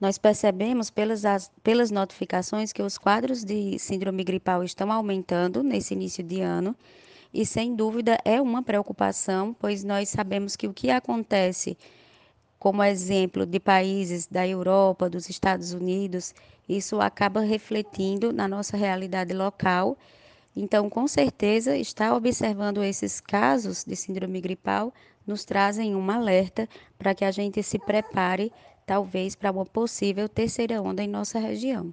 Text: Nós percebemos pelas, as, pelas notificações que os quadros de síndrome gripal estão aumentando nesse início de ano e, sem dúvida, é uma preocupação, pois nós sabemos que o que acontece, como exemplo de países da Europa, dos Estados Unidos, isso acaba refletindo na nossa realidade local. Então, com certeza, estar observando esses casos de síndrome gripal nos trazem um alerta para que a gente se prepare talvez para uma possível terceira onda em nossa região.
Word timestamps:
Nós 0.00 0.18
percebemos 0.18 0.90
pelas, 0.90 1.24
as, 1.24 1.50
pelas 1.62 1.90
notificações 1.90 2.72
que 2.72 2.82
os 2.82 2.98
quadros 2.98 3.44
de 3.44 3.78
síndrome 3.78 4.24
gripal 4.24 4.62
estão 4.64 4.90
aumentando 4.90 5.62
nesse 5.62 5.94
início 5.94 6.22
de 6.22 6.40
ano 6.40 6.76
e, 7.32 7.44
sem 7.44 7.74
dúvida, 7.74 8.18
é 8.24 8.40
uma 8.40 8.62
preocupação, 8.62 9.54
pois 9.58 9.82
nós 9.82 10.08
sabemos 10.08 10.54
que 10.54 10.68
o 10.68 10.72
que 10.72 10.90
acontece, 10.90 11.76
como 12.58 12.82
exemplo 12.82 13.44
de 13.44 13.58
países 13.58 14.26
da 14.26 14.46
Europa, 14.46 15.10
dos 15.10 15.28
Estados 15.28 15.72
Unidos, 15.72 16.34
isso 16.68 17.00
acaba 17.00 17.40
refletindo 17.40 18.32
na 18.32 18.46
nossa 18.46 18.76
realidade 18.76 19.34
local. 19.34 19.98
Então, 20.56 20.88
com 20.88 21.06
certeza, 21.08 21.76
estar 21.76 22.14
observando 22.14 22.84
esses 22.84 23.20
casos 23.20 23.84
de 23.84 23.96
síndrome 23.96 24.40
gripal 24.40 24.92
nos 25.26 25.44
trazem 25.44 25.96
um 25.96 26.10
alerta 26.10 26.68
para 26.96 27.14
que 27.14 27.24
a 27.24 27.30
gente 27.30 27.62
se 27.62 27.78
prepare 27.78 28.52
talvez 28.86 29.34
para 29.34 29.50
uma 29.50 29.66
possível 29.66 30.28
terceira 30.28 30.80
onda 30.80 31.02
em 31.02 31.08
nossa 31.08 31.38
região. 31.38 31.92